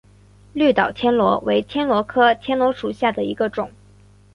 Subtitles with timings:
[0.53, 3.69] 绿岛天螺为天螺科天螺属下的一个种。